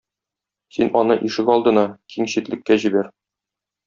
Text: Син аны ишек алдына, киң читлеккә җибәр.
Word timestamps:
Син 0.77 0.89
аны 1.01 1.17
ишек 1.29 1.51
алдына, 1.55 1.83
киң 2.13 2.31
читлеккә 2.35 2.79
җибәр. 2.85 3.13